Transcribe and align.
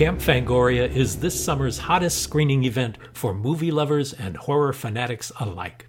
Camp 0.00 0.18
Fangoria 0.18 0.90
is 0.90 1.16
this 1.16 1.44
summer's 1.44 1.80
hottest 1.80 2.22
screening 2.22 2.64
event 2.64 2.96
for 3.12 3.34
movie 3.34 3.70
lovers 3.70 4.14
and 4.14 4.34
horror 4.34 4.72
fanatics 4.72 5.30
alike. 5.38 5.86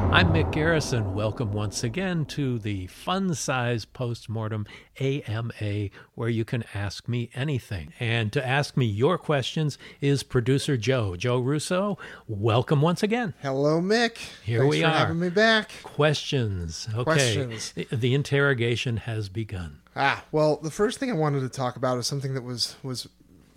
I'm 0.09 0.33
Mick 0.33 0.51
Garris. 0.51 0.99
Welcome 1.13 1.53
once 1.53 1.83
again 1.83 2.25
to 2.25 2.57
the 2.57 2.87
Fun 2.87 3.35
Size 3.35 3.85
Postmortem 3.85 4.65
AMA, 4.99 5.89
where 6.15 6.29
you 6.29 6.43
can 6.43 6.63
ask 6.73 7.07
me 7.07 7.29
anything. 7.35 7.93
And 7.99 8.33
to 8.33 8.43
ask 8.43 8.75
me 8.75 8.87
your 8.87 9.19
questions 9.19 9.77
is 10.01 10.23
producer 10.23 10.75
Joe. 10.75 11.15
Joe 11.15 11.37
Russo, 11.39 11.99
welcome 12.27 12.81
once 12.81 13.03
again. 13.03 13.35
Hello, 13.43 13.79
Mick. 13.79 14.17
Here 14.43 14.61
Thanks 14.61 14.75
we 14.75 14.81
for 14.81 14.87
are. 14.87 14.93
having 14.93 15.19
me 15.19 15.29
back. 15.29 15.69
Questions. 15.83 16.87
Okay. 16.91 17.03
Questions. 17.03 17.73
The- 17.73 17.87
The 17.91 18.15
interrogation 18.15 18.97
has 18.97 19.29
begun. 19.29 19.81
Ah, 19.97 20.23
well, 20.31 20.57
the 20.57 20.71
first 20.71 20.99
thing 20.99 21.09
I 21.09 21.15
wanted 21.15 21.41
to 21.41 21.49
talk 21.49 21.75
about 21.75 21.97
is 21.97 22.07
something 22.07 22.33
that 22.35 22.43
was 22.43 22.75
was 22.83 23.07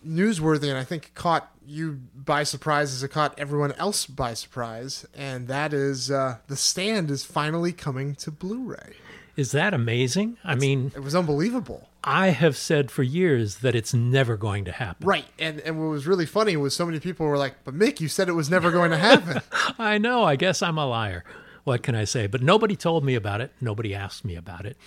newsworthy 0.07 0.69
and 0.69 0.79
I 0.79 0.85
think 0.85 1.13
caught 1.15 1.51
you 1.67 2.01
by 2.15 2.43
surprise 2.43 2.93
as 2.95 3.03
it 3.03 3.09
caught 3.09 3.39
everyone 3.39 3.73
else 3.73 4.07
by 4.07 4.35
surprise, 4.35 5.07
and 5.15 5.47
that 5.49 5.73
is 5.73 6.11
uh, 6.11 6.39
the 6.49 6.57
stand 6.57 7.11
is 7.11 7.25
finally 7.25 7.73
coming 7.73 8.15
to 8.17 8.31
Blu-ray. 8.31 8.95
Is 9.37 9.53
that 9.53 9.73
amazing? 9.75 10.39
I 10.43 10.55
mean, 10.55 10.93
It 10.95 11.03
was 11.03 11.15
unbelievable. 11.15 11.89
I 12.03 12.29
have 12.31 12.57
said 12.57 12.91
for 12.91 13.03
years 13.03 13.57
that 13.57 13.75
it's 13.75 13.93
never 13.93 14.37
going 14.37 14.65
to 14.65 14.73
happen. 14.73 15.07
Right, 15.07 15.27
and 15.39 15.61
and 15.61 15.79
what 15.79 15.91
was 15.91 16.07
really 16.07 16.27
funny 16.27 16.57
was 16.57 16.75
so 16.75 16.87
many 16.87 16.99
people 16.99 17.27
were 17.27 17.39
like, 17.39 17.63
"But 17.65 17.75
Mick, 17.75 18.01
you 18.01 18.09
said 18.09 18.29
it 18.29 18.33
was 18.33 18.49
never 18.51 18.71
going 18.71 18.91
to 18.91 18.97
happen." 18.97 19.43
I 19.79 19.99
know. 19.99 20.25
I 20.25 20.37
guess 20.37 20.63
I'm 20.63 20.79
a 20.79 20.87
liar. 20.87 21.25
What 21.65 21.83
can 21.83 21.95
I 21.95 22.05
say? 22.05 22.27
But 22.27 22.43
nobody 22.43 22.75
told 22.75 23.05
me 23.05 23.15
about 23.15 23.43
it. 23.43 23.53
Nobody 23.61 23.95
asked 23.95 24.25
me 24.25 24.35
about 24.35 24.65
it. 24.65 24.79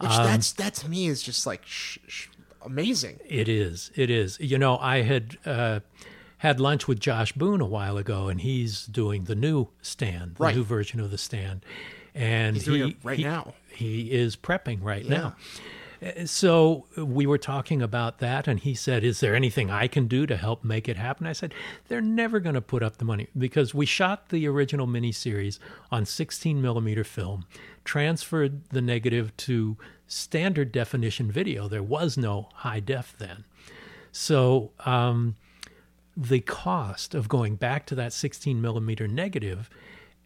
Which 0.00 0.10
Um, 0.10 0.24
that's 0.26 0.52
that 0.52 0.74
to 0.74 0.88
me 0.88 1.06
is 1.06 1.22
just 1.22 1.46
like 1.46 1.62
sh- 1.64 1.98
sh- 2.08 2.26
amazing. 2.64 3.20
It 3.28 3.48
is. 3.48 3.90
It 3.94 4.10
is. 4.10 4.38
You 4.40 4.58
know, 4.58 4.76
I 4.78 5.02
had 5.02 5.38
uh, 5.46 5.80
had 6.38 6.60
lunch 6.60 6.86
with 6.88 7.00
Josh 7.00 7.32
Boone 7.32 7.60
a 7.60 7.66
while 7.66 7.96
ago, 7.96 8.28
and 8.28 8.40
he's 8.40 8.86
doing 8.86 9.24
the 9.24 9.34
new 9.34 9.68
stand, 9.82 10.36
the 10.36 10.44
Right. 10.44 10.56
new 10.56 10.64
version 10.64 11.00
of 11.00 11.10
the 11.10 11.18
stand. 11.18 11.64
And 12.14 12.54
He's 12.56 12.64
doing 12.64 12.82
he, 12.82 12.90
it 12.90 12.96
right 13.02 13.18
he- 13.18 13.24
now. 13.24 13.54
He 13.72 14.12
is 14.12 14.36
prepping 14.36 14.78
right 14.82 15.04
now. 15.08 15.34
So 16.26 16.86
we 16.96 17.26
were 17.26 17.38
talking 17.38 17.80
about 17.80 18.18
that, 18.18 18.48
and 18.48 18.60
he 18.60 18.74
said, 18.74 19.04
"Is 19.04 19.20
there 19.20 19.34
anything 19.34 19.70
I 19.70 19.86
can 19.86 20.06
do 20.06 20.26
to 20.26 20.36
help 20.36 20.64
make 20.64 20.88
it 20.88 20.96
happen?" 20.96 21.26
I 21.26 21.32
said, 21.32 21.54
"They're 21.88 22.00
never 22.00 22.40
going 22.40 22.54
to 22.54 22.60
put 22.60 22.82
up 22.82 22.98
the 22.98 23.04
money 23.04 23.28
because 23.36 23.74
we 23.74 23.86
shot 23.86 24.28
the 24.28 24.46
original 24.46 24.86
miniseries 24.86 25.58
on 25.90 26.04
16 26.04 26.60
millimeter 26.60 27.04
film, 27.04 27.46
transferred 27.84 28.68
the 28.70 28.82
negative 28.82 29.36
to 29.38 29.76
standard 30.06 30.72
definition 30.72 31.30
video. 31.30 31.68
There 31.68 31.82
was 31.82 32.16
no 32.16 32.48
high 32.54 32.80
def 32.80 33.14
then, 33.18 33.44
so." 34.12 34.72
Um, 34.80 35.36
the 36.16 36.40
cost 36.40 37.14
of 37.14 37.28
going 37.28 37.56
back 37.56 37.86
to 37.86 37.94
that 37.96 38.12
16 38.12 38.60
millimeter 38.60 39.08
negative 39.08 39.68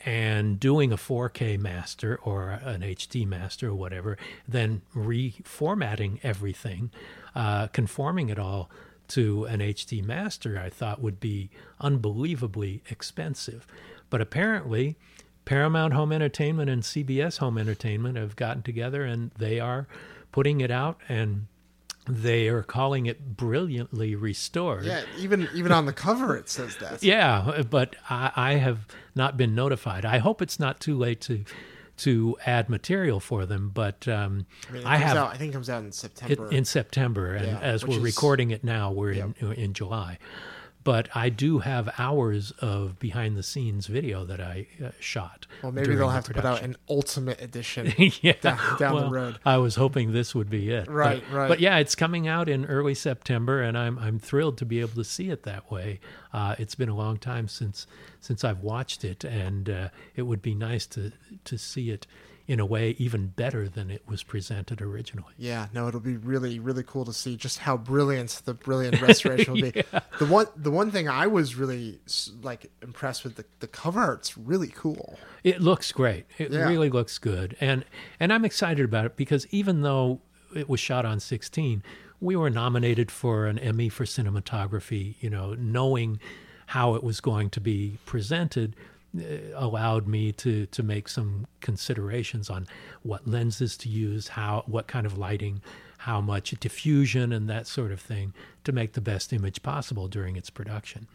and 0.04 0.60
doing 0.60 0.92
a 0.92 0.96
4K 0.96 1.58
master 1.58 2.18
or 2.22 2.50
an 2.50 2.82
HD 2.82 3.26
master 3.26 3.68
or 3.68 3.74
whatever, 3.74 4.16
then 4.46 4.82
reformatting 4.94 6.20
everything, 6.22 6.90
uh, 7.34 7.66
conforming 7.68 8.28
it 8.28 8.38
all 8.38 8.70
to 9.08 9.44
an 9.46 9.60
HD 9.60 10.04
master, 10.04 10.58
I 10.58 10.70
thought 10.70 11.00
would 11.00 11.18
be 11.18 11.50
unbelievably 11.80 12.82
expensive. 12.90 13.66
But 14.10 14.20
apparently, 14.20 14.96
Paramount 15.44 15.94
Home 15.94 16.12
Entertainment 16.12 16.68
and 16.68 16.82
CBS 16.82 17.38
Home 17.38 17.56
Entertainment 17.56 18.18
have 18.18 18.36
gotten 18.36 18.62
together 18.62 19.04
and 19.04 19.30
they 19.38 19.58
are 19.58 19.86
putting 20.30 20.60
it 20.60 20.70
out 20.70 21.00
and 21.08 21.46
they 22.08 22.48
are 22.48 22.62
calling 22.62 23.06
it 23.06 23.36
brilliantly 23.36 24.14
restored. 24.14 24.84
Yeah, 24.84 25.02
even 25.18 25.48
even 25.54 25.72
on 25.72 25.86
the 25.86 25.92
cover 25.92 26.36
it 26.36 26.48
says 26.48 26.76
that. 26.78 27.02
Yeah, 27.02 27.62
but 27.68 27.96
I, 28.08 28.32
I 28.34 28.52
have 28.54 28.86
not 29.14 29.36
been 29.36 29.54
notified. 29.54 30.04
I 30.04 30.18
hope 30.18 30.40
it's 30.42 30.58
not 30.58 30.80
too 30.80 30.96
late 30.96 31.20
to 31.22 31.44
to 31.98 32.36
add 32.46 32.68
material 32.68 33.18
for 33.20 33.44
them. 33.44 33.70
But 33.74 34.06
um, 34.08 34.46
I, 34.68 34.72
mean, 34.72 34.82
it 34.82 34.86
I 34.86 34.96
have 34.96 35.16
out, 35.16 35.32
I 35.32 35.36
think 35.36 35.50
it 35.50 35.52
comes 35.54 35.68
out 35.68 35.82
in 35.82 35.88
it 35.88 35.94
September. 35.94 36.48
in 36.50 36.64
September, 36.64 37.34
and 37.34 37.46
Yeah, 37.46 37.58
as 37.60 37.84
we're 37.86 37.96
is- 37.98 38.02
recording 38.02 38.50
it 38.52 38.62
now, 38.64 38.92
we're 38.92 39.12
in 39.12 39.34
in 39.56 39.72
July. 39.72 40.18
But 40.88 41.14
I 41.14 41.28
do 41.28 41.58
have 41.58 41.92
hours 41.98 42.50
of 42.62 42.98
behind 42.98 43.36
the 43.36 43.42
scenes 43.42 43.88
video 43.88 44.24
that 44.24 44.40
I 44.40 44.68
uh, 44.82 44.92
shot. 44.98 45.46
well, 45.62 45.70
maybe 45.70 45.88
they'll 45.94 46.06
the 46.06 46.14
have 46.14 46.24
to 46.24 46.32
put 46.32 46.46
out 46.46 46.62
an 46.62 46.76
ultimate 46.88 47.42
edition. 47.42 47.92
yeah, 48.22 48.32
down- 48.40 48.78
down 48.78 49.00
the 49.02 49.10
road. 49.10 49.38
I 49.44 49.58
was 49.58 49.74
hoping 49.74 50.12
this 50.12 50.34
would 50.34 50.48
be 50.48 50.70
it. 50.70 50.86
But- 50.86 50.94
Right, 50.94 51.22
right. 51.30 51.46
But 51.48 51.60
yeah, 51.60 51.76
it's 51.76 51.94
coming 51.94 52.26
out 52.26 52.48
in 52.48 52.64
early 52.64 52.94
September, 52.94 53.60
and 53.60 53.76
I'm 53.76 53.98
I'm 53.98 54.18
thrilled 54.18 54.56
to 54.58 54.64
be 54.64 54.80
able 54.80 54.94
to 54.94 55.04
see 55.04 55.28
it 55.28 55.42
that 55.42 55.70
way. 55.70 56.00
Uh, 56.32 56.54
it's 56.58 56.74
been 56.74 56.88
a 56.88 56.96
long 56.96 57.18
time 57.18 57.48
since 57.48 57.86
since 58.22 58.42
I've 58.42 58.60
watched 58.60 59.04
it, 59.04 59.24
and 59.24 59.68
uh, 59.68 59.88
it 60.16 60.22
would 60.22 60.40
be 60.40 60.54
nice 60.54 60.86
to 60.86 61.12
to 61.44 61.58
see 61.58 61.90
it 61.90 62.06
in 62.48 62.58
a 62.58 62.64
way 62.66 62.96
even 62.98 63.26
better 63.28 63.68
than 63.68 63.90
it 63.90 64.02
was 64.08 64.22
presented 64.22 64.80
originally. 64.80 65.34
Yeah, 65.36 65.66
no, 65.74 65.86
it'll 65.86 66.00
be 66.00 66.16
really, 66.16 66.58
really 66.58 66.82
cool 66.82 67.04
to 67.04 67.12
see 67.12 67.36
just 67.36 67.58
how 67.58 67.76
brilliant 67.76 68.40
the 68.46 68.54
brilliant 68.54 69.00
restoration 69.02 69.52
will 69.54 69.70
be. 69.70 69.84
The 70.18 70.26
one, 70.26 70.46
the 70.56 70.70
one 70.72 70.90
thing 70.90 71.08
I 71.08 71.28
was 71.28 71.54
really 71.54 72.00
like 72.42 72.72
impressed 72.82 73.22
with 73.22 73.36
the 73.36 73.44
the 73.60 73.68
cover 73.68 74.00
art's 74.00 74.36
really 74.36 74.66
cool. 74.74 75.16
It 75.44 75.60
looks 75.60 75.92
great. 75.92 76.24
It 76.38 76.50
Yeah. 76.50 76.66
really 76.66 76.90
looks 76.90 77.18
good, 77.18 77.56
and 77.60 77.84
and 78.18 78.32
I'm 78.32 78.44
excited 78.44 78.84
about 78.84 79.04
it 79.04 79.16
because 79.16 79.46
even 79.50 79.82
though 79.82 80.20
it 80.56 80.68
was 80.68 80.80
shot 80.80 81.04
on 81.04 81.20
16, 81.20 81.84
we 82.20 82.34
were 82.34 82.50
nominated 82.50 83.12
for 83.12 83.46
an 83.46 83.58
Emmy 83.60 83.88
for 83.88 84.04
cinematography. 84.04 85.14
You 85.20 85.30
know, 85.30 85.54
knowing 85.54 86.18
how 86.66 86.94
it 86.94 87.04
was 87.04 87.20
going 87.20 87.50
to 87.50 87.60
be 87.60 87.98
presented 88.04 88.74
allowed 89.54 90.06
me 90.06 90.32
to 90.32 90.66
to 90.66 90.82
make 90.82 91.08
some 91.08 91.46
considerations 91.60 92.50
on 92.50 92.66
what 93.02 93.26
lenses 93.26 93.76
to 93.78 93.88
use, 93.88 94.28
how 94.28 94.62
what 94.66 94.86
kind 94.86 95.06
of 95.06 95.18
lighting, 95.18 95.62
how 95.98 96.20
much 96.20 96.50
diffusion 96.60 97.32
and 97.32 97.48
that 97.50 97.66
sort 97.66 97.92
of 97.92 98.00
thing 98.00 98.32
to 98.64 98.72
make 98.72 98.92
the 98.92 99.00
best 99.00 99.32
image 99.32 99.62
possible 99.62 100.08
during 100.08 100.36
its 100.36 100.50
production. 100.50 101.06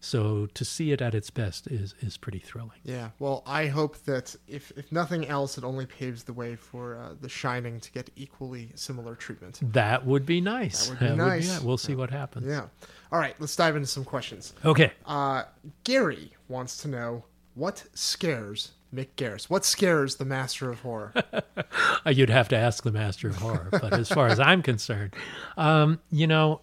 So 0.00 0.46
to 0.54 0.64
see 0.64 0.90
it 0.90 1.00
at 1.00 1.14
its 1.14 1.30
best 1.30 1.68
is 1.68 1.94
is 2.00 2.16
pretty 2.16 2.40
thrilling. 2.40 2.80
Yeah, 2.82 3.10
well, 3.20 3.44
I 3.46 3.66
hope 3.66 3.98
that 4.04 4.34
if 4.48 4.72
if 4.76 4.90
nothing 4.90 5.28
else, 5.28 5.58
it 5.58 5.64
only 5.64 5.86
paves 5.86 6.24
the 6.24 6.32
way 6.32 6.56
for 6.56 6.96
uh, 6.96 7.14
The 7.20 7.28
Shining 7.28 7.78
to 7.78 7.92
get 7.92 8.10
equally 8.16 8.72
similar 8.74 9.14
treatment. 9.14 9.60
That 9.62 10.04
would 10.04 10.26
be 10.26 10.40
nice. 10.40 10.88
That 10.88 11.00
would 11.00 11.10
be 11.10 11.16
nice. 11.16 11.56
it. 11.56 11.62
We'll 11.62 11.78
see 11.78 11.94
what 11.94 12.10
happens. 12.10 12.46
Yeah. 12.46 12.66
All 13.12 13.20
right, 13.20 13.36
let's 13.38 13.54
dive 13.54 13.76
into 13.76 13.86
some 13.86 14.04
questions. 14.04 14.54
Okay. 14.64 14.90
Uh, 15.06 15.44
Gary 15.84 16.32
wants 16.48 16.78
to 16.78 16.88
know 16.88 17.24
what 17.54 17.84
scares 17.94 18.72
Mick 18.94 19.08
Garris. 19.16 19.44
What 19.44 19.64
scares 19.64 20.16
the 20.16 20.24
master 20.24 20.70
of 20.70 20.80
horror? 20.80 21.14
You'd 22.06 22.30
have 22.30 22.48
to 22.48 22.56
ask 22.56 22.84
the 22.84 22.92
master 22.92 23.28
of 23.28 23.36
horror. 23.36 23.68
But 23.70 23.94
as 23.94 24.08
far 24.08 24.28
as 24.28 24.38
I'm 24.38 24.62
concerned, 24.62 25.14
um, 25.56 26.00
you 26.10 26.26
know, 26.26 26.60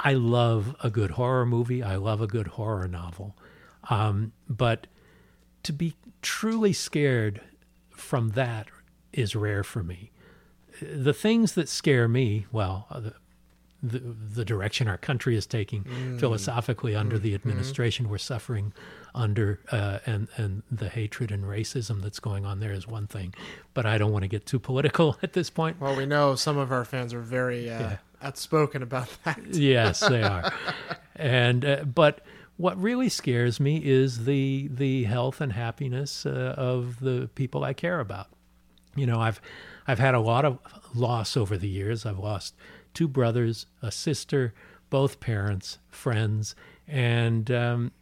I 0.00 0.14
love 0.14 0.74
a 0.82 0.90
good 0.90 1.12
horror 1.12 1.46
movie. 1.46 1.82
I 1.82 1.96
love 1.96 2.20
a 2.20 2.26
good 2.26 2.48
horror 2.48 2.88
novel. 2.88 3.36
Um, 3.88 4.32
but 4.48 4.86
to 5.62 5.72
be 5.72 5.94
truly 6.22 6.72
scared 6.72 7.40
from 7.90 8.30
that 8.30 8.66
is 9.12 9.36
rare 9.36 9.64
for 9.64 9.82
me. 9.82 10.10
The 10.80 11.12
things 11.12 11.52
that 11.54 11.68
scare 11.68 12.08
me, 12.08 12.46
well, 12.52 12.86
uh, 12.90 13.10
the, 13.82 13.98
the, 13.98 14.44
direction 14.44 14.88
our 14.88 14.98
country 14.98 15.36
is 15.36 15.46
taking 15.46 15.84
philosophically 16.18 16.96
under 16.96 17.18
the 17.18 17.34
administration. 17.34 18.08
We're 18.08 18.18
suffering 18.18 18.72
under 19.14 19.60
uh, 19.70 19.98
and 20.06 20.28
and 20.36 20.62
the 20.70 20.88
hatred 20.88 21.30
and 21.30 21.44
racism 21.44 22.02
that's 22.02 22.20
going 22.20 22.44
on 22.44 22.60
there 22.60 22.72
is 22.72 22.86
one 22.86 23.06
thing 23.06 23.34
but 23.74 23.86
I 23.86 23.98
don't 23.98 24.12
want 24.12 24.22
to 24.22 24.28
get 24.28 24.46
too 24.46 24.58
political 24.58 25.16
at 25.22 25.32
this 25.32 25.50
point. 25.50 25.80
Well, 25.80 25.96
we 25.96 26.06
know 26.06 26.34
some 26.34 26.58
of 26.58 26.72
our 26.72 26.84
fans 26.84 27.14
are 27.14 27.20
very 27.20 27.70
uh, 27.70 27.96
outspoken 28.22 28.82
about 28.82 29.08
that. 29.24 29.40
yes 29.54 30.00
they 30.00 30.22
are. 30.22 30.52
And 31.16 31.64
uh, 31.64 31.84
but 31.84 32.20
what 32.56 32.80
really 32.80 33.08
scares 33.08 33.60
me 33.60 33.80
is 33.82 34.24
the 34.24 34.68
the 34.70 35.04
health 35.04 35.40
and 35.40 35.52
happiness 35.52 36.26
uh, 36.26 36.54
of 36.56 37.00
the 37.00 37.30
people 37.34 37.64
I 37.64 37.72
care 37.72 38.00
about 38.00 38.28
You 38.98 39.06
know, 39.06 39.20
I've 39.20 39.40
I've 39.86 39.98
had 39.98 40.14
a 40.14 40.20
lot 40.20 40.44
of 40.44 40.58
loss 40.94 41.36
over 41.36 41.56
the 41.56 41.68
years. 41.68 42.04
I've 42.04 42.18
lost 42.18 42.54
two 42.94 43.08
brothers, 43.08 43.66
a 43.82 43.90
sister, 43.90 44.54
both 44.90 45.20
parents, 45.20 45.78
friends, 45.88 46.54
and 46.86 47.50
um, 47.50 47.92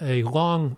a 0.00 0.22
long 0.22 0.76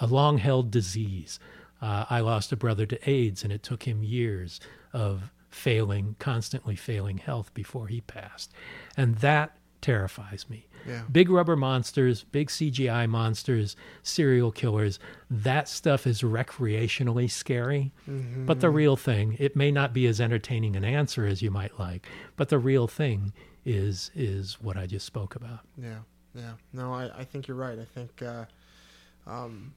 a 0.00 0.06
long 0.06 0.38
held 0.38 0.70
disease. 0.70 1.38
Uh, 1.80 2.04
I 2.08 2.20
lost 2.20 2.52
a 2.52 2.56
brother 2.56 2.86
to 2.86 3.10
AIDS, 3.10 3.44
and 3.44 3.52
it 3.52 3.62
took 3.62 3.84
him 3.84 4.02
years 4.02 4.60
of 4.92 5.30
failing, 5.50 6.16
constantly 6.18 6.76
failing 6.76 7.18
health 7.18 7.52
before 7.54 7.88
he 7.88 8.00
passed. 8.00 8.52
And 8.96 9.16
that 9.16 9.56
terrifies 9.84 10.48
me. 10.48 10.66
Yeah. 10.88 11.02
Big 11.12 11.28
rubber 11.28 11.56
monsters, 11.56 12.24
big 12.24 12.48
CGI 12.48 13.08
monsters, 13.08 13.76
serial 14.02 14.50
killers, 14.50 14.98
that 15.30 15.68
stuff 15.68 16.06
is 16.06 16.22
recreationally 16.22 17.30
scary. 17.30 17.92
But 18.06 18.60
the 18.60 18.70
real 18.70 18.96
thing, 18.96 19.36
it 19.38 19.54
may 19.54 19.70
not 19.70 19.92
be 19.92 20.06
as 20.06 20.20
entertaining 20.20 20.74
an 20.74 20.84
answer 20.84 21.26
as 21.26 21.42
you 21.42 21.50
might 21.50 21.78
like, 21.78 22.06
but 22.36 22.48
the 22.48 22.58
real 22.58 22.86
thing 22.88 23.32
is 23.66 24.10
is 24.14 24.60
what 24.60 24.76
I 24.76 24.86
just 24.86 25.06
spoke 25.06 25.36
about. 25.36 25.60
Yeah, 25.76 26.00
yeah. 26.34 26.52
No, 26.72 26.92
I, 26.92 27.10
I 27.18 27.24
think 27.24 27.46
you're 27.46 27.56
right. 27.56 27.78
I 27.78 27.84
think, 27.84 28.22
uh, 28.22 28.44
um, 29.26 29.72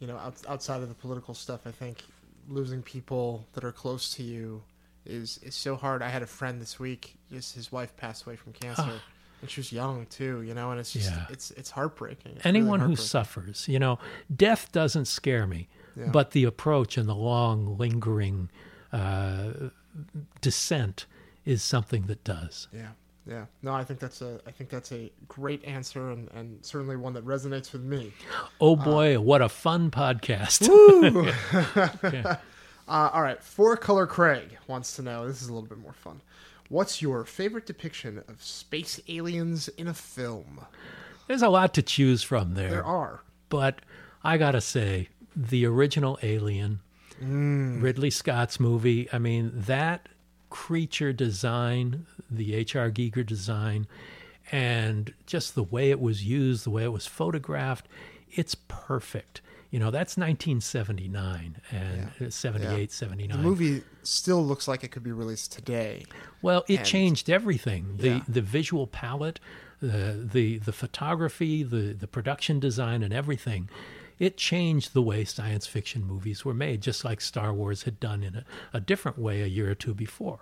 you 0.00 0.06
know, 0.06 0.16
out, 0.16 0.36
outside 0.48 0.82
of 0.82 0.88
the 0.88 0.94
political 0.94 1.34
stuff, 1.34 1.66
I 1.66 1.70
think 1.70 2.02
losing 2.48 2.82
people 2.82 3.46
that 3.52 3.64
are 3.64 3.72
close 3.72 4.14
to 4.14 4.22
you 4.22 4.62
is 5.04 5.38
is 5.42 5.54
so 5.54 5.76
hard. 5.76 6.02
I 6.02 6.08
had 6.08 6.22
a 6.22 6.26
friend 6.26 6.60
this 6.60 6.78
week. 6.78 7.16
Just 7.30 7.54
his 7.54 7.70
wife 7.72 7.96
passed 7.96 8.26
away 8.26 8.36
from 8.36 8.52
cancer, 8.52 9.00
and 9.42 9.50
she 9.50 9.60
was 9.60 9.72
young 9.72 10.06
too. 10.06 10.42
You 10.42 10.54
know, 10.54 10.70
and 10.70 10.80
it's 10.80 10.92
just 10.92 11.10
Yeah. 11.10 11.26
it's 11.30 11.50
it's 11.52 11.70
heartbreaking. 11.70 12.32
It's 12.36 12.44
really 12.44 12.58
anyone 12.58 12.80
who 12.80 12.96
suffers 12.96 13.66
you 13.68 13.78
know 13.78 13.98
death 14.34 14.70
doesn't 14.72 15.06
scare 15.06 15.46
me 15.46 15.68
Yeah. 15.96 16.08
but 16.10 16.30
the 16.32 16.44
approach 16.44 16.96
and 16.98 17.08
the 17.08 17.14
long 17.14 17.76
lingering 17.78 18.50
uh, 18.92 19.52
descent 20.40 21.06
is 21.44 21.62
something 21.62 22.06
that 22.06 22.22
does 22.24 22.68
Yeah, 22.72 22.88
yeah. 23.26 23.46
No, 23.62 23.72
I 23.72 23.84
think 23.84 24.00
that's 24.00 24.20
a 24.22 24.40
I 24.46 24.50
think 24.50 24.70
that's 24.70 24.92
a 24.92 25.10
great 25.28 25.64
answer, 25.64 26.10
and, 26.10 26.28
and 26.34 26.64
certainly 26.64 26.96
one 26.96 27.12
that 27.14 27.24
resonates 27.24 27.72
with 27.72 27.82
me. 27.82 28.12
oh 28.60 28.76
boy 28.76 29.18
what 29.20 29.42
a 29.42 29.48
fun 29.48 29.90
podcast 29.90 30.68
Woo! 30.68 31.30
Yeah. 32.12 32.36
Uh, 32.88 33.10
all 33.12 33.22
right, 33.22 33.42
Four 33.42 33.76
Color 33.76 34.06
Craig 34.06 34.56
wants 34.68 34.94
to 34.94 35.02
know. 35.02 35.26
This 35.26 35.42
is 35.42 35.48
a 35.48 35.52
little 35.52 35.68
bit 35.68 35.78
more 35.78 35.92
fun. 35.92 36.20
What's 36.68 37.00
your 37.00 37.24
favorite 37.24 37.66
depiction 37.66 38.22
of 38.28 38.42
space 38.42 39.00
aliens 39.08 39.68
in 39.68 39.86
a 39.88 39.94
film? 39.94 40.60
there's 41.28 41.42
a 41.42 41.48
lot 41.48 41.74
to 41.74 41.82
choose 41.82 42.22
from 42.22 42.54
there, 42.54 42.70
There 42.70 42.84
are. 42.84 43.22
but 43.48 43.80
i 44.22 44.36
gotta 44.38 44.60
say 44.60 45.08
the 45.34 45.66
original 45.66 46.18
alien 46.22 46.80
Mm. 47.22 47.80
ridley 47.82 48.10
scott's 48.10 48.60
movie 48.60 49.08
i 49.12 49.18
mean 49.18 49.50
that 49.54 50.08
creature 50.50 51.12
design 51.14 52.04
the 52.30 52.54
hr 52.60 52.90
giger 52.90 53.24
design 53.24 53.86
and 54.52 55.14
just 55.26 55.54
the 55.54 55.62
way 55.62 55.90
it 55.90 55.98
was 56.00 56.24
used 56.24 56.64
the 56.64 56.70
way 56.70 56.84
it 56.84 56.92
was 56.92 57.06
photographed 57.06 57.88
it's 58.30 58.54
perfect 58.68 59.40
you 59.70 59.78
know 59.78 59.90
that's 59.90 60.16
1979 60.16 61.56
and 61.70 62.10
uh, 62.20 62.30
78 62.30 62.92
79 62.92 63.36
The 63.36 63.42
movie 63.42 63.82
still 64.02 64.44
looks 64.44 64.68
like 64.68 64.84
it 64.84 64.88
could 64.90 65.02
be 65.02 65.12
released 65.12 65.52
today. 65.52 66.04
well 66.42 66.64
it 66.68 66.78
and- 66.78 66.86
changed 66.86 67.28
everything. 67.30 67.96
The 67.98 68.08
Yeah. 68.08 68.20
the 68.28 68.40
visual 68.42 68.86
palette 68.86 69.40
the 69.80 70.26
the 70.32 70.58
the 70.58 70.72
photography 70.72 71.62
the 71.62 71.92
the 71.92 72.06
production 72.06 72.58
design 72.60 73.02
and 73.02 73.12
everything 73.12 73.68
it 74.18 74.38
changed 74.38 74.94
the 74.94 75.02
way 75.02 75.22
science 75.24 75.66
fiction 75.66 76.02
movies 76.02 76.42
were 76.46 76.54
made 76.54 76.80
just 76.80 77.04
like 77.04 77.20
star 77.20 77.52
wars 77.52 77.82
had 77.82 78.00
done 78.00 78.22
in 78.22 78.34
a, 78.36 78.44
a 78.72 78.80
different 78.80 79.18
way 79.18 79.42
a 79.42 79.46
year 79.46 79.70
or 79.70 79.74
two 79.74 79.92
before. 79.92 80.38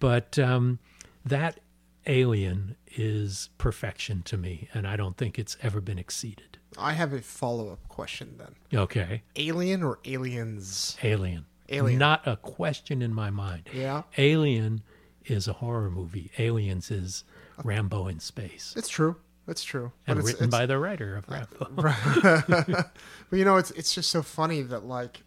But 0.00 0.38
um, 0.38 0.78
that 1.26 1.60
alien 2.06 2.76
is 2.96 3.48
perfection 3.58 4.22
to 4.22 4.36
me 4.36 4.68
and 4.74 4.86
i 4.86 4.94
don't 4.94 5.16
think 5.16 5.38
it's 5.38 5.56
ever 5.62 5.80
been 5.80 5.98
exceeded 5.98 6.53
I 6.78 6.92
have 6.92 7.12
a 7.12 7.20
follow 7.20 7.70
up 7.70 7.86
question 7.88 8.34
then. 8.38 8.54
okay 8.80 9.22
Alien 9.36 9.82
or 9.82 9.98
aliens? 10.04 10.96
alien 11.02 11.46
Alien. 11.68 11.98
not 11.98 12.26
a 12.26 12.36
question 12.36 13.00
in 13.02 13.14
my 13.14 13.30
mind 13.30 13.68
Yeah. 13.72 14.02
alien 14.18 14.82
is 15.24 15.48
a 15.48 15.54
horror 15.54 15.90
movie 15.90 16.30
aliens 16.38 16.90
is 16.90 17.24
rambo 17.62 18.08
in 18.08 18.20
space 18.20 18.74
It's 18.76 18.88
true. 18.88 19.16
It's 19.46 19.62
true. 19.62 19.92
and 20.06 20.18
it's, 20.18 20.26
written 20.28 20.48
it's- 20.48 20.58
by 20.60 20.64
the 20.66 20.78
writer 20.78 21.16
of 21.16 21.28
Rambo. 21.28 21.68
Right. 21.82 22.84
But 23.30 23.36
you 23.38 23.44
know, 23.44 23.56
it's 23.56 23.70
it's 23.72 23.94
just 23.94 24.10
so 24.10 24.22
funny 24.22 24.62
that 24.62 24.84
like 24.84 25.22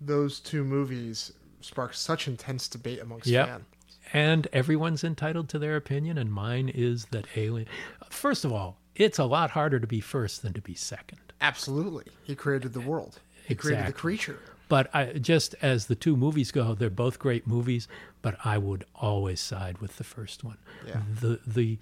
those 0.00 0.40
two 0.40 0.64
movies 0.64 1.32
sparked 1.60 1.96
such 1.96 2.26
intense 2.28 2.68
debate 2.68 3.00
amongst 3.00 3.26
Yep. 3.26 3.46
fans. 3.48 3.64
and 4.12 4.46
everyone's 4.52 5.02
entitled 5.04 5.48
to 5.50 5.58
their 5.58 5.76
opinion, 5.76 6.18
and 6.18 6.30
mine 6.32 6.68
is 6.68 7.06
that 7.06 7.26
Alien. 7.36 7.66
First 8.10 8.44
of 8.44 8.52
all, 8.52 8.78
it's 8.94 9.18
a 9.18 9.24
lot 9.24 9.50
harder 9.50 9.80
to 9.80 9.86
be 9.86 10.00
first 10.00 10.42
than 10.42 10.52
to 10.54 10.60
be 10.60 10.74
second. 10.74 11.18
Absolutely, 11.40 12.06
he 12.22 12.34
created 12.34 12.72
the 12.72 12.80
world. 12.80 13.20
He 13.46 13.54
created 13.54 13.86
the 13.86 13.92
creature. 13.92 14.38
But 14.68 14.94
I, 14.94 15.12
just 15.12 15.54
as 15.60 15.86
the 15.86 15.94
two 15.94 16.16
movies 16.16 16.50
go, 16.50 16.74
they're 16.74 16.88
both 16.90 17.18
great 17.18 17.46
movies. 17.46 17.86
But 18.22 18.36
I 18.44 18.56
would 18.58 18.84
always 18.94 19.40
side 19.40 19.78
with 19.78 19.98
the 19.98 20.04
first 20.04 20.42
one. 20.42 20.58
Yeah. 20.86 21.02
The 21.20 21.40
the 21.46 21.78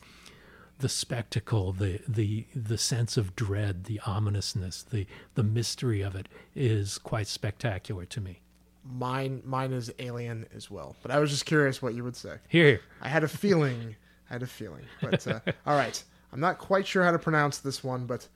the 0.79 0.89
spectacle, 0.89 1.73
the 1.73 2.01
the 2.09 2.47
the 2.55 2.77
sense 2.77 3.17
of 3.17 3.37
dread, 3.37 3.85
the 3.85 4.01
ominousness, 4.07 4.83
the 4.83 5.07
the 5.35 5.45
mystery 5.45 6.03
of 6.03 6.17
it 6.17 6.29
is 6.55 6.99
quite 6.99 7.29
spectacular 7.29 8.05
to 8.07 8.21
me. 8.21 8.41
Mine, 8.85 9.43
mine 9.45 9.73
is 9.73 9.93
Alien 10.01 10.47
as 10.55 10.69
well. 10.69 10.97
But 11.03 11.13
I 11.13 11.21
was 11.21 11.31
just 11.31 11.47
curious 11.47 11.81
what 11.81 11.95
you 11.95 12.03
would 12.03 12.17
say. 12.17 12.39
Here, 12.49 12.67
here. 12.67 12.81
I 13.01 13.09
had 13.09 13.23
a 13.23 13.29
feeling. 13.29 13.95
I 14.29 14.33
had 14.33 14.43
a 14.43 14.47
feeling. 14.47 14.85
But 15.01 15.25
uh, 15.29 15.39
all 15.67 15.77
right, 15.77 16.03
I'm 16.33 16.41
not 16.41 16.59
quite 16.59 16.87
sure 16.87 17.05
how 17.05 17.11
to 17.13 17.19
pronounce 17.19 17.59
this 17.59 17.85
one, 17.85 18.07
but 18.07 18.29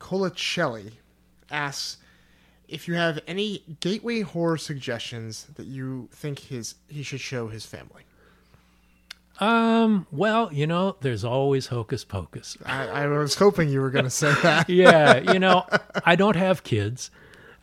Colacelli 0.00 0.92
asks 1.50 1.98
if 2.68 2.88
you 2.88 2.94
have 2.94 3.20
any 3.26 3.62
gateway 3.80 4.20
horror 4.22 4.56
suggestions 4.56 5.46
that 5.54 5.66
you 5.66 6.08
think 6.12 6.38
his 6.40 6.74
he 6.88 7.02
should 7.02 7.20
show 7.20 7.48
his 7.48 7.64
family. 7.66 8.02
Um. 9.40 10.06
Well, 10.12 10.52
you 10.52 10.66
know, 10.66 10.96
there's 11.00 11.24
always 11.24 11.66
hocus 11.66 12.04
pocus. 12.04 12.56
I, 12.64 12.86
I 12.86 13.06
was 13.08 13.34
hoping 13.34 13.68
you 13.68 13.80
were 13.80 13.90
going 13.90 14.04
to 14.04 14.10
say 14.10 14.32
that. 14.42 14.68
yeah, 14.70 15.32
you 15.32 15.38
know, 15.38 15.66
I 16.04 16.14
don't 16.16 16.36
have 16.36 16.62
kids, 16.62 17.10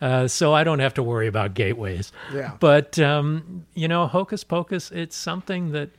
uh, 0.00 0.28
so 0.28 0.52
I 0.52 0.64
don't 0.64 0.80
have 0.80 0.94
to 0.94 1.02
worry 1.02 1.26
about 1.26 1.54
gateways. 1.54 2.12
Yeah. 2.32 2.56
But 2.60 2.98
um, 2.98 3.66
you 3.74 3.88
know, 3.88 4.06
Hocus 4.06 4.44
Pocus, 4.44 4.90
it's 4.90 5.16
something 5.16 5.72
that 5.72 5.90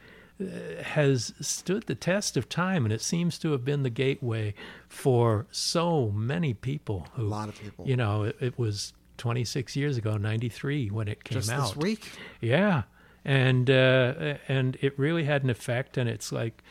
has 0.83 1.33
stood 1.39 1.83
the 1.83 1.95
test 1.95 2.37
of 2.37 2.49
time, 2.49 2.85
and 2.85 2.93
it 2.93 3.01
seems 3.01 3.37
to 3.39 3.51
have 3.51 3.63
been 3.63 3.83
the 3.83 3.89
gateway 3.89 4.53
for 4.89 5.45
so 5.51 6.09
many 6.11 6.53
people. 6.53 7.07
Who, 7.13 7.23
A 7.23 7.25
lot 7.27 7.49
of 7.49 7.59
people. 7.59 7.87
you 7.87 7.95
know, 7.95 8.23
it, 8.23 8.35
it 8.39 8.59
was 8.59 8.93
26 9.17 9.75
years 9.75 9.97
ago, 9.97 10.17
93, 10.17 10.89
when 10.89 11.07
it 11.07 11.23
came 11.23 11.37
Just 11.37 11.51
out. 11.51 11.67
this 11.67 11.75
week. 11.77 12.09
Yeah, 12.41 12.83
and 13.23 13.69
uh, 13.69 14.35
and 14.47 14.77
it 14.81 14.97
really 14.97 15.23
had 15.23 15.43
an 15.43 15.49
effect, 15.49 15.97
and 15.97 16.09
it's 16.09 16.31
like 16.31 16.63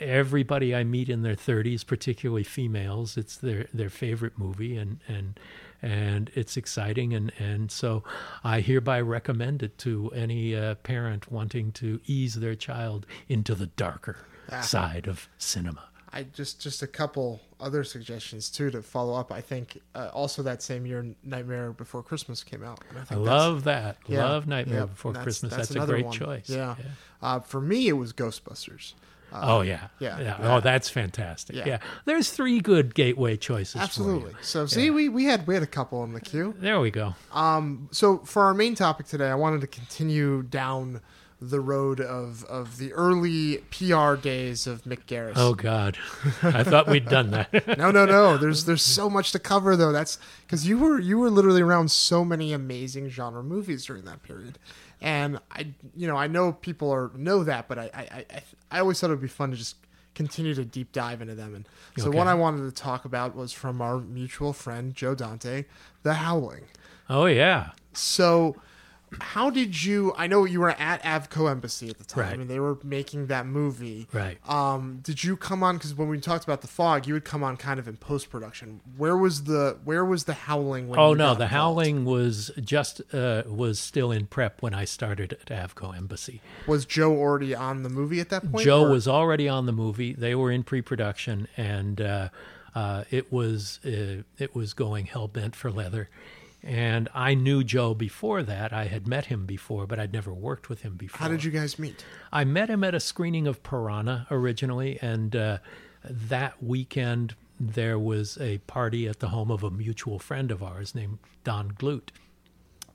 everybody 0.00 0.74
I 0.74 0.84
meet 0.84 1.08
in 1.08 1.22
their 1.22 1.36
30s, 1.36 1.86
particularly 1.86 2.44
females, 2.44 3.16
it's 3.16 3.36
their 3.36 3.66
their 3.72 3.90
favorite 3.90 4.38
movie, 4.38 4.76
and 4.76 4.98
and 5.08 5.38
and 5.82 6.30
it's 6.34 6.56
exciting, 6.56 7.14
and 7.14 7.32
and 7.38 7.70
so 7.70 8.02
I 8.44 8.60
hereby 8.60 9.00
recommend 9.00 9.62
it 9.62 9.78
to 9.78 10.10
any 10.14 10.54
uh, 10.56 10.74
parent 10.76 11.30
wanting 11.30 11.72
to 11.72 12.00
ease 12.06 12.34
their 12.34 12.54
child 12.54 13.06
into 13.28 13.54
the 13.54 13.66
darker 13.66 14.16
Ah. 14.52 14.62
side 14.62 15.06
of 15.06 15.28
cinema. 15.38 15.84
I 16.12 16.24
just 16.24 16.60
just 16.60 16.82
a 16.82 16.88
couple 16.88 17.40
other 17.60 17.84
suggestions 17.84 18.50
too 18.50 18.68
to 18.72 18.82
follow 18.82 19.14
up. 19.14 19.30
I 19.30 19.40
think 19.40 19.80
uh, 19.94 20.10
also 20.12 20.42
that 20.42 20.60
same 20.60 20.84
year, 20.86 21.06
Nightmare 21.22 21.70
Before 21.72 22.02
Christmas 22.02 22.42
came 22.42 22.64
out. 22.64 22.80
And 22.88 22.98
I, 22.98 23.02
I 23.02 23.04
think 23.04 23.24
that's- 23.24 23.40
love 23.40 23.64
that. 23.64 23.98
yeah, 24.08 24.24
love 24.24 24.48
Nightmare 24.48 24.80
yeah, 24.80 24.86
Before 24.86 25.12
that's- 25.12 25.24
Christmas. 25.24 25.54
That's, 25.54 25.70
a 25.70 25.74
another 25.74 25.92
great 25.92 26.06
one. 26.06 26.18
choice. 26.18 26.48
Yeah. 26.50 26.74
Uh, 27.22 27.38
for 27.38 27.60
me, 27.60 27.86
it 27.86 27.92
was 27.92 28.12
Ghostbusters. 28.12 28.94
Uh, 29.32 29.40
oh 29.42 29.60
yeah. 29.60 29.88
yeah, 29.98 30.18
yeah. 30.18 30.36
yeah. 30.40 30.54
Oh, 30.56 30.60
that's 30.60 30.88
fantastic. 30.88 31.56
Yeah. 31.56 31.66
Yeah. 31.66 31.78
There's 32.04 32.30
three 32.30 32.60
good 32.60 32.94
gateway 32.94 33.36
choices. 33.36 33.72
for 33.72 33.78
you. 33.78 33.84
Absolutely. 33.84 34.32
So 34.42 34.66
see, 34.66 34.90
we 34.90 35.08
we 35.08 35.24
had 35.24 35.46
we 35.46 35.54
had 35.54 35.62
a 35.62 35.68
couple 35.68 36.02
in 36.04 36.12
the 36.12 36.20
queue. 36.20 36.54
There 36.58 36.80
we 36.80 36.90
go. 36.90 37.14
Um, 37.32 37.88
so 37.92 38.18
for 38.18 38.42
our 38.42 38.54
main 38.54 38.74
topic 38.74 39.06
today, 39.06 39.28
I 39.28 39.34
wanted 39.34 39.60
to 39.62 39.66
continue 39.66 40.42
down 40.42 41.00
the 41.40 41.60
road 41.60 42.00
of 42.00 42.44
of 42.44 42.76
the 42.76 42.92
early 42.92 43.58
PR 43.70 44.14
days 44.14 44.66
of 44.66 44.82
Mick 44.84 45.06
Garris. 45.06 45.32
Oh 45.36 45.54
God, 45.54 45.96
I 46.42 46.62
thought 46.62 46.86
we'd 46.86 47.08
done 47.08 47.30
that. 47.30 47.66
no, 47.78 47.90
no, 47.90 48.04
no. 48.04 48.36
There's 48.36 48.66
there's 48.66 48.82
so 48.82 49.08
much 49.08 49.32
to 49.32 49.38
cover 49.38 49.74
though. 49.74 49.92
That's 49.92 50.18
because 50.42 50.66
you 50.66 50.78
were 50.78 51.00
you 51.00 51.18
were 51.18 51.30
literally 51.30 51.62
around 51.62 51.90
so 51.90 52.24
many 52.24 52.52
amazing 52.52 53.08
genre 53.08 53.42
movies 53.42 53.86
during 53.86 54.04
that 54.04 54.22
period, 54.22 54.58
and 55.00 55.38
I 55.50 55.68
you 55.96 56.06
know 56.06 56.16
I 56.16 56.26
know 56.26 56.52
people 56.52 56.90
are 56.90 57.10
know 57.16 57.44
that, 57.44 57.68
but 57.68 57.78
I 57.78 57.90
I 57.94 58.02
I, 58.34 58.42
I 58.70 58.80
always 58.80 59.00
thought 59.00 59.08
it 59.08 59.14
would 59.14 59.20
be 59.22 59.28
fun 59.28 59.50
to 59.50 59.56
just 59.56 59.76
continue 60.14 60.54
to 60.54 60.64
deep 60.64 60.92
dive 60.92 61.22
into 61.22 61.34
them. 61.34 61.54
And 61.54 61.68
so 61.96 62.08
Okay. 62.08 62.18
one 62.18 62.26
I 62.28 62.34
wanted 62.34 62.64
to 62.66 62.72
talk 62.72 63.04
about 63.04 63.34
was 63.36 63.52
from 63.52 63.80
our 63.80 63.98
mutual 63.98 64.52
friend 64.52 64.94
Joe 64.94 65.14
Dante, 65.14 65.64
The 66.02 66.14
Howling. 66.14 66.64
Oh 67.08 67.26
yeah. 67.26 67.70
So, 67.92 68.56
how 69.20 69.50
did 69.50 69.82
you? 69.82 70.12
I 70.16 70.26
know 70.28 70.44
you 70.44 70.60
were 70.60 70.70
at 70.70 71.02
Avco 71.02 71.50
Embassy 71.50 71.88
at 71.90 71.98
the 71.98 72.04
time, 72.04 72.24
Right. 72.24 72.38
and 72.38 72.48
they 72.48 72.60
were 72.60 72.78
making 72.84 73.26
that 73.26 73.44
movie. 73.46 74.06
Right. 74.12 74.38
Um, 74.48 75.00
did 75.02 75.24
you 75.24 75.36
come 75.36 75.62
on? 75.62 75.76
Because 75.76 75.94
when 75.94 76.08
we 76.08 76.20
talked 76.20 76.44
about 76.44 76.60
the 76.60 76.68
fog, 76.68 77.06
you 77.06 77.14
would 77.14 77.24
come 77.24 77.42
on 77.42 77.56
kind 77.56 77.80
of 77.80 77.88
in 77.88 77.96
post 77.96 78.30
production. 78.30 78.80
Where 78.96 79.16
was 79.16 79.44
the 79.44 79.78
Where 79.84 80.04
was 80.04 80.24
the 80.24 80.34
howling? 80.34 80.88
When 80.88 80.98
Oh 81.00 81.12
no, 81.14 81.26
the 81.34 81.44
involved? 81.44 81.52
howling 81.52 82.04
was 82.04 82.50
just 82.60 83.00
uh, 83.12 83.42
was 83.46 83.80
still 83.80 84.12
in 84.12 84.26
prep 84.26 84.62
when 84.62 84.74
I 84.74 84.84
started 84.84 85.32
at 85.32 85.46
Avco 85.46 85.96
Embassy. 85.96 86.40
was 86.66 86.84
Joe 86.86 87.16
already 87.18 87.54
on 87.54 87.82
the 87.82 87.88
movie 87.90 88.20
at 88.20 88.28
that 88.28 88.50
point? 88.50 88.64
Joe 88.64 88.84
or- 88.84 88.90
was 88.90 89.08
already 89.08 89.48
on 89.48 89.66
the 89.66 89.72
movie. 89.72 90.12
They 90.12 90.34
were 90.34 90.50
in 90.52 90.62
pre-production, 90.62 91.48
and 91.56 92.00
uh, 92.00 92.28
uh, 92.74 93.04
it 93.10 93.32
was 93.32 93.80
uh, 93.84 94.22
it 94.38 94.54
was 94.54 94.72
going 94.74 95.06
hell 95.06 95.26
bent 95.26 95.56
for 95.56 95.70
leather. 95.72 96.08
And 96.62 97.08
I 97.14 97.34
knew 97.34 97.64
Joe 97.64 97.94
before 97.94 98.42
that. 98.42 98.72
I 98.72 98.84
had 98.84 99.06
met 99.06 99.26
him 99.26 99.46
before, 99.46 99.86
but 99.86 99.98
I'd 99.98 100.12
never 100.12 100.32
worked 100.32 100.68
with 100.68 100.82
him 100.82 100.96
before. 100.96 101.18
How 101.18 101.28
did 101.28 101.42
you 101.42 101.50
guys 101.50 101.78
meet? 101.78 102.04
I 102.32 102.44
met 102.44 102.68
him 102.68 102.84
at 102.84 102.94
a 102.94 103.00
screening 103.00 103.46
of 103.46 103.62
Piranha 103.62 104.26
originally, 104.30 104.98
and 105.00 105.34
uh, 105.34 105.58
that 106.04 106.62
weekend 106.62 107.34
there 107.58 107.98
was 107.98 108.38
a 108.38 108.58
party 108.58 109.06
at 109.08 109.20
the 109.20 109.28
home 109.28 109.50
of 109.50 109.62
a 109.62 109.70
mutual 109.70 110.18
friend 110.18 110.50
of 110.50 110.62
ours 110.62 110.94
named 110.94 111.18
Don 111.44 111.68
Glut. 111.76 112.12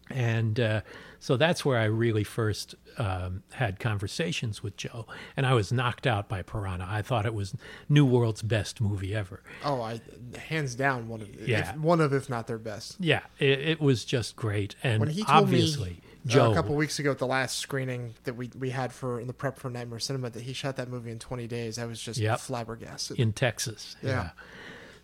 And 0.09 0.59
uh, 0.59 0.81
so 1.19 1.35
that's 1.37 1.65
where 1.65 1.79
I 1.79 1.85
really 1.85 2.23
first 2.23 2.75
um, 2.97 3.43
had 3.53 3.79
conversations 3.79 4.61
with 4.63 4.77
Joe. 4.77 5.05
And 5.35 5.45
I 5.45 5.53
was 5.53 5.71
knocked 5.71 6.05
out 6.07 6.29
by 6.29 6.41
Piranha. 6.43 6.87
I 6.89 7.01
thought 7.01 7.25
it 7.25 7.33
was 7.33 7.55
New 7.89 8.05
World's 8.05 8.41
best 8.41 8.79
movie 8.79 9.15
ever. 9.15 9.41
Oh, 9.63 9.81
I 9.81 10.01
hands 10.37 10.75
down 10.75 11.07
one 11.07 11.21
of 11.21 11.29
Yeah. 11.47 11.71
if, 11.71 11.77
one 11.77 11.99
of 12.01 12.13
if 12.13 12.29
not 12.29 12.47
their 12.47 12.57
best. 12.59 12.97
Yeah, 12.99 13.21
it, 13.39 13.59
it 13.59 13.81
was 13.81 14.05
just 14.05 14.35
great. 14.35 14.75
And 14.83 14.99
When 14.99 15.09
he 15.09 15.23
told 15.23 15.43
obviously, 15.45 15.89
me 15.89 16.01
Joe. 16.27 16.47
uh, 16.47 16.51
a 16.51 16.55
couple 16.55 16.75
weeks 16.75 16.99
ago 16.99 17.11
at 17.11 17.17
the 17.17 17.27
last 17.27 17.57
screening 17.59 18.13
that 18.23 18.35
we 18.35 18.49
we 18.57 18.69
had 18.69 18.93
for 18.93 19.19
in 19.19 19.27
the 19.27 19.33
prep 19.33 19.57
for 19.59 19.69
Nightmare 19.69 19.99
Cinema 19.99 20.29
that 20.29 20.43
he 20.43 20.53
shot 20.53 20.75
that 20.77 20.87
movie 20.89 21.11
in 21.11 21.19
20 21.19 21.47
days, 21.47 21.77
I 21.77 21.85
was 21.85 21.99
just 22.01 22.19
Yep. 22.19 22.39
flabbergasted. 22.39 23.19
in 23.19 23.33
Texas. 23.33 23.95
Yeah. 24.01 24.29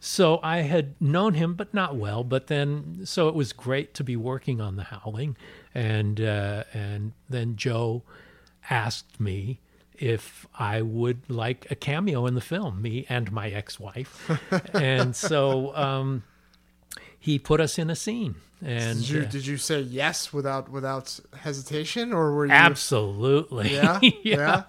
So 0.04 0.40
I 0.42 0.62
had 0.62 1.00
known 1.00 1.36
him, 1.36 1.54
but 1.54 1.76
not 1.76 1.96
well. 1.96 2.24
But 2.24 2.48
then, 2.48 3.02
so 3.06 3.28
it 3.28 3.36
was 3.36 3.54
great 3.54 3.94
to 3.94 4.04
be 4.04 4.16
working 4.16 4.60
on 4.60 4.76
The 4.76 4.86
Howling, 4.86 5.38
and 5.76 6.20
uh, 6.20 6.64
and 6.74 7.14
then 7.30 7.56
Joe 7.56 8.02
asked 8.68 9.20
me 9.20 9.60
if 9.94 10.48
I 10.58 10.82
would 10.82 11.30
like 11.30 11.70
a 11.70 11.76
cameo 11.76 12.26
in 12.26 12.34
the 12.34 12.42
film, 12.42 12.82
me 12.82 13.06
and 13.10 13.32
my 13.32 13.50
ex-wife, 13.50 14.32
and 14.74 15.16
so 15.16 15.76
um, 15.76 16.24
he 17.22 17.40
put 17.40 17.62
us 17.62 17.80
in 17.80 17.90
a 17.90 17.96
scene. 17.96 18.36
And 18.64 19.00
did 19.00 19.10
you 19.10 19.22
uh, 19.22 19.26
did 19.26 19.46
you 19.48 19.58
say 19.58 19.80
yes 19.80 20.32
without 20.32 20.70
without 20.70 21.20
hesitation, 21.40 22.14
or 22.14 22.36
were 22.36 22.46
you 22.46 22.52
Absolutely. 22.52 23.74
Yeah? 23.74 24.00
yeah. 24.24 24.64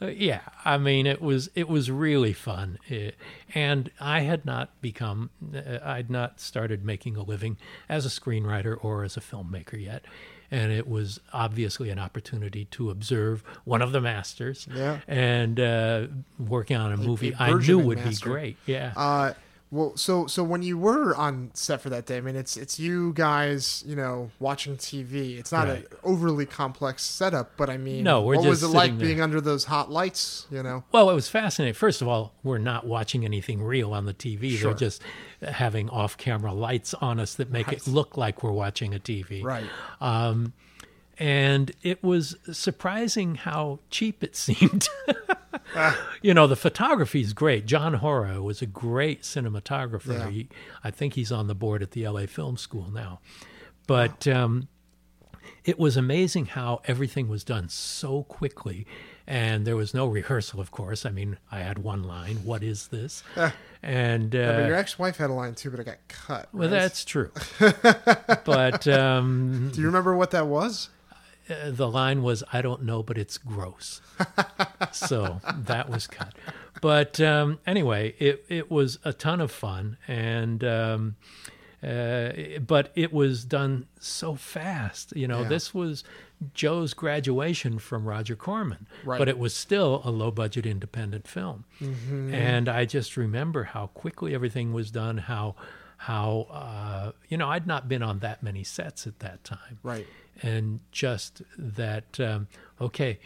Yeah. 0.00 0.40
I 0.64 0.78
mean, 0.78 1.06
it 1.06 1.20
was 1.20 1.50
it 1.56 1.68
was 1.68 1.90
really 1.90 2.32
fun, 2.34 2.78
Eh, 2.88 3.10
and 3.52 3.90
I 3.98 4.20
had 4.20 4.44
not 4.44 4.80
become 4.80 5.30
uh, 5.54 5.78
I'd 5.82 6.08
not 6.08 6.38
started 6.40 6.84
making 6.84 7.16
a 7.16 7.22
living 7.22 7.56
as 7.88 8.06
a 8.06 8.10
screenwriter 8.10 8.76
or 8.80 9.02
as 9.02 9.16
a 9.16 9.20
filmmaker 9.20 9.82
yet, 9.82 10.04
and 10.52 10.70
it 10.70 10.86
was 10.86 11.18
obviously 11.32 11.90
an 11.90 11.98
opportunity 11.98 12.66
to 12.66 12.90
observe 12.90 13.42
one 13.64 13.82
of 13.82 13.90
the 13.90 14.00
masters. 14.00 14.68
Yeah. 14.72 15.00
And 15.08 15.58
uh, 15.58 16.06
working 16.38 16.76
on 16.76 16.92
a 16.92 16.96
movie 16.96 17.32
a 17.32 17.42
I 17.42 17.52
knew 17.54 17.80
would 17.80 17.98
master. 17.98 18.26
be 18.28 18.32
great. 18.32 18.56
Yeah. 18.66 18.92
Uh, 18.96 19.32
well, 19.74 19.96
so 19.96 20.26
so 20.26 20.44
when 20.44 20.62
you 20.62 20.76
were 20.76 21.16
on 21.16 21.50
set 21.54 21.80
for 21.80 21.88
that 21.90 22.04
day, 22.04 22.18
I 22.18 22.20
mean, 22.20 22.36
it's 22.36 22.56
it's 22.58 22.78
you 22.78 23.14
guys, 23.14 23.82
you 23.86 23.96
know, 23.96 24.30
watching 24.38 24.76
TV. 24.76 25.38
It's 25.38 25.50
not 25.50 25.66
Right. 25.66 25.78
an 25.78 25.86
overly 26.04 26.44
complex 26.44 27.02
setup, 27.02 27.52
but 27.56 27.70
I 27.70 27.78
mean, 27.78 28.04
No, 28.04 28.20
we're 28.22 28.36
what 28.36 28.46
was 28.46 28.62
it 28.62 28.68
like 28.68 28.98
there. 28.98 29.06
being 29.08 29.20
under 29.22 29.40
those 29.40 29.64
hot 29.64 29.90
lights? 29.90 30.46
You 30.50 30.62
know, 30.62 30.84
Well, 30.92 31.08
it 31.08 31.14
was 31.14 31.28
fascinating. 31.30 31.72
First 31.74 32.02
of 32.02 32.08
all, 32.08 32.34
we're 32.44 32.58
not 32.58 32.86
watching 32.86 33.24
anything 33.24 33.62
real 33.62 33.94
on 33.94 34.04
the 34.04 34.12
TV. 34.14 34.50
Sure. 34.58 34.70
They're 34.74 34.78
just 34.90 35.02
having 35.40 35.88
off 35.88 36.18
camera 36.18 36.52
lights 36.52 36.92
on 36.94 37.18
us 37.18 37.34
that 37.36 37.50
make 37.50 37.72
it 37.72 37.86
look 37.88 38.16
like 38.18 38.42
we're 38.42 38.52
watching 38.52 38.94
a 38.94 38.98
TV. 39.00 39.42
right? 39.42 39.64
Um, 40.00 40.52
and 41.18 41.72
it 41.82 42.02
was 42.02 42.36
surprising 42.52 43.36
how 43.36 43.78
cheap 43.90 44.22
it 44.22 44.36
seemed. 44.46 44.88
you 46.22 46.34
know, 46.34 46.46
the 46.46 46.56
photography 46.56 47.20
is 47.20 47.32
great. 47.32 47.66
John 47.66 47.94
Hora 47.94 48.42
was 48.42 48.62
a 48.62 48.66
great 48.66 49.22
cinematographer. 49.22 50.18
Yeah. 50.18 50.30
He, 50.30 50.48
I 50.84 50.90
think 50.90 51.14
he's 51.14 51.32
on 51.32 51.46
the 51.46 51.54
board 51.54 51.82
at 51.82 51.92
the 51.92 52.06
LA 52.06 52.26
Film 52.26 52.56
School 52.56 52.90
now. 52.90 53.20
But 53.86 54.26
um, 54.28 54.68
it 55.64 55.78
was 55.78 55.96
amazing 55.96 56.46
how 56.46 56.80
everything 56.86 57.28
was 57.28 57.44
done 57.44 57.68
so 57.68 58.24
quickly. 58.24 58.86
And 59.26 59.64
there 59.64 59.76
was 59.76 59.94
no 59.94 60.06
rehearsal, 60.06 60.60
of 60.60 60.70
course. 60.72 61.06
I 61.06 61.10
mean, 61.10 61.38
I 61.50 61.60
had 61.60 61.78
one 61.78 62.02
line, 62.02 62.38
What 62.44 62.62
is 62.62 62.88
this? 62.88 63.22
and 63.82 64.34
uh, 64.34 64.52
but 64.58 64.66
your 64.66 64.74
ex-wife 64.74 65.16
had 65.16 65.30
a 65.30 65.32
line 65.32 65.54
too, 65.54 65.70
but 65.70 65.80
it 65.80 65.84
got 65.84 65.98
cut. 66.08 66.48
well, 66.52 66.68
right? 66.68 66.70
that's 66.70 67.04
true. 67.04 67.30
but 68.44 68.86
um, 68.88 69.70
Do 69.72 69.80
you 69.80 69.86
remember 69.86 70.14
what 70.16 70.32
that 70.32 70.46
was? 70.48 70.88
Uh, 71.52 71.70
the 71.70 71.88
line 71.88 72.22
was, 72.22 72.42
"I 72.52 72.62
don't 72.62 72.82
know, 72.82 73.02
but 73.02 73.18
it's 73.18 73.38
gross." 73.38 74.00
so 74.92 75.40
that 75.56 75.88
was 75.90 76.06
cut. 76.06 76.34
But 76.80 77.20
um, 77.20 77.58
anyway, 77.66 78.14
it 78.18 78.44
it 78.48 78.70
was 78.70 78.98
a 79.04 79.12
ton 79.12 79.40
of 79.40 79.50
fun, 79.50 79.96
and 80.08 80.64
um, 80.64 81.16
uh, 81.82 82.30
but 82.66 82.90
it 82.94 83.12
was 83.12 83.44
done 83.44 83.86
so 84.00 84.34
fast. 84.34 85.14
You 85.16 85.28
know, 85.28 85.42
Yeah. 85.42 85.48
this 85.48 85.74
was 85.74 86.04
Joe's 86.54 86.92
graduation 86.94 87.78
from 87.78 88.04
Roger 88.04 88.34
Corman, 88.36 88.86
Right. 89.04 89.18
but 89.18 89.28
it 89.28 89.38
was 89.38 89.54
still 89.54 90.00
a 90.04 90.10
low 90.10 90.30
budget 90.32 90.66
independent 90.66 91.28
film. 91.28 91.64
And 91.80 92.68
I 92.68 92.84
just 92.84 93.16
remember 93.16 93.62
how 93.64 93.88
quickly 93.88 94.34
everything 94.34 94.72
was 94.72 94.90
done. 94.90 95.18
How 95.18 95.54
how 96.08 96.46
uh, 96.50 97.12
you 97.28 97.36
know 97.36 97.48
I'd 97.48 97.66
not 97.66 97.88
been 97.88 98.02
on 98.02 98.18
that 98.20 98.42
many 98.42 98.64
sets 98.64 99.06
at 99.06 99.18
that 99.20 99.44
time. 99.44 99.78
Right. 99.82 100.06
and 100.42 100.80
just 100.90 101.42
that 101.56 102.18
um, 102.20 102.48
okay 102.80 103.18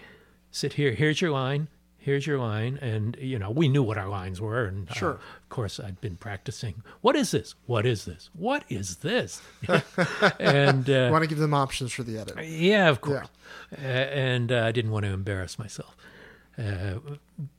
sit 0.50 0.75
here 0.75 0.92
here's 0.92 1.21
your 1.21 1.30
line 1.30 1.68
here's 1.99 2.25
your 2.26 2.38
line. 2.38 2.78
And 2.80 3.16
you 3.21 3.38
know 3.38 3.50
we 3.50 3.66
knew 3.68 3.83
what 3.83 3.99
our 3.99 4.09
lines 4.09 4.40
were. 4.40 4.64
And 4.66 4.88
uh, 4.90 4.95
Sure. 4.95 5.11
of 5.42 5.49
course 5.49 5.80
i'd 5.80 6.00
been 6.00 6.16
practicing 6.16 6.83
what 7.00 7.16
is 7.16 7.30
this? 7.33 7.54
What 7.66 7.85
is 7.87 8.04
this? 8.04 8.30
What 8.35 8.62
is 8.68 8.97
this? 8.97 9.42
And 10.38 10.88
uh, 10.88 11.09
want 11.12 11.25
to 11.25 11.28
give 11.28 11.38
them 11.38 11.54
options 11.54 11.92
for 11.92 12.02
the 12.04 12.18
edit. 12.18 12.37
yeah 12.47 12.88
of 12.88 13.00
course. 13.00 13.26
Uh, 13.73 13.80
and 14.30 14.52
uh, 14.52 14.64
i 14.68 14.71
didn't 14.73 14.90
want 14.92 15.04
to 15.04 15.12
embarrass 15.12 15.59
myself. 15.59 15.97
Uh, 16.59 16.95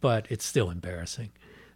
but 0.01 0.25
it's 0.29 0.45
still 0.45 0.69
embarrassing. 0.71 1.31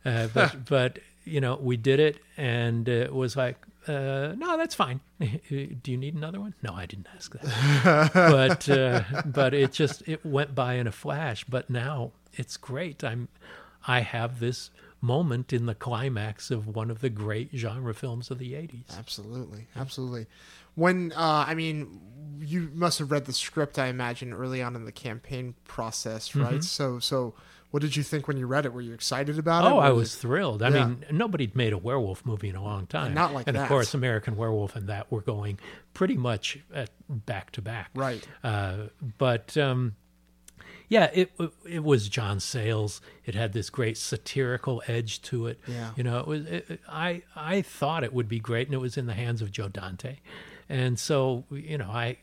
Uh, 0.06 0.28
but 0.34 0.66
but 0.76 1.00
you 1.24 1.42
know 1.42 1.56
we 1.62 1.78
did 1.78 2.00
it 2.00 2.20
and 2.38 2.88
it 2.88 3.14
was 3.14 3.36
like 3.36 3.58
uh, 3.88 4.34
no 4.38 4.58
that's 4.58 4.76
fine. 4.76 5.00
Do 5.20 5.80
you 5.86 5.98
need 5.98 6.16
another 6.16 6.40
one? 6.40 6.54
No 6.62 6.74
i 6.74 6.86
didn't 6.86 7.08
ask 7.16 7.34
that. 7.34 8.12
But 8.14 8.70
uh, 8.70 9.04
but 9.26 9.54
it 9.54 9.72
just 9.72 10.04
it 10.08 10.26
went 10.26 10.54
by 10.54 10.76
in 10.76 10.88
a 10.88 10.92
flash. 10.92 11.44
But 11.46 11.70
now 11.70 12.12
it's 12.34 12.58
great. 12.58 13.04
I'm 13.04 13.28
i 13.88 14.02
have 14.02 14.40
this 14.40 14.70
moment 15.02 15.52
in 15.52 15.66
the 15.66 15.74
climax 15.74 16.52
of 16.52 16.68
one 16.68 16.92
of 16.92 17.02
the 17.02 17.10
great 17.10 17.50
genre 17.56 17.94
films 17.94 18.30
of 18.30 18.38
the 18.38 18.54
80s 18.54 18.98
Absolutely, 18.98 19.68
absolutely. 19.76 20.28
When 20.76 21.12
uh, 21.14 21.46
I 21.48 21.56
mean, 21.56 22.00
you 22.40 22.70
must 22.74 23.00
have 23.00 23.12
read 23.12 23.26
the 23.26 23.34
script, 23.34 23.80
I 23.80 23.88
imagine, 23.88 24.32
early 24.32 24.62
on 24.62 24.76
in 24.76 24.86
the 24.86 24.92
campaign 24.92 25.56
process, 25.66 26.36
right? 26.36 26.54
Mm-hmm. 26.54 26.62
So, 26.62 27.00
so 27.00 27.34
what 27.72 27.82
did 27.82 27.96
you 27.96 28.04
think 28.04 28.28
when 28.28 28.38
you 28.38 28.46
read 28.48 28.66
it? 28.66 28.74
Were 28.74 28.82
you 28.82 28.94
excited 28.94 29.40
about 29.40 29.66
it? 29.66 29.72
Oh, 29.72 29.80
I 29.80 29.90
was 29.92 30.16
thrilled. 30.16 30.62
I 30.62 30.70
Yeah. 30.70 30.88
mean, 30.88 31.06
nobody'd 31.12 31.56
made 31.56 31.74
a 31.74 31.78
werewolf 31.78 32.26
movie 32.26 32.50
in 32.50 32.56
a 32.56 32.64
long 32.64 32.86
time. 32.86 33.14
not 33.14 33.34
like 33.34 33.48
and 33.48 33.56
that. 33.58 33.64
of 33.64 33.68
course, 33.70 33.94
American 33.94 34.36
Werewolf 34.36 34.76
and 34.76 34.88
that 34.88 35.12
were 35.12 35.22
going 35.22 35.58
pretty 35.94 36.16
much 36.18 36.60
at 36.74 36.90
back 37.10 37.52
to 37.54 37.62
back. 37.62 37.90
right. 37.96 38.26
Uh, 38.44 38.88
but 39.18 39.58
um, 39.58 39.96
yeah, 40.90 41.10
it 41.14 41.32
it 41.66 41.84
was 41.84 42.10
John 42.10 42.40
Sayles. 42.42 43.00
It 43.26 43.34
had 43.36 43.54
this 43.54 43.70
great 43.70 43.98
satirical 43.98 44.84
edge 44.88 45.22
to 45.24 45.48
it. 45.48 45.60
Yeah. 45.66 45.92
you 45.96 46.04
know, 46.04 46.20
it 46.20 46.28
was. 46.28 46.46
It, 46.46 46.80
I 46.90 47.22
I 47.36 47.62
thought 47.62 48.04
it 48.04 48.14
would 48.14 48.28
be 48.28 48.40
great, 48.40 48.68
and 48.68 48.74
it 48.76 48.80
was 48.80 48.98
in 48.98 49.06
the 49.06 49.14
hands 49.14 49.42
of 49.42 49.52
Joe 49.52 49.70
Dante, 49.70 50.18
and 50.68 51.00
so 51.00 51.46
you 51.50 51.78
know, 51.78 51.90
I 51.90 52.18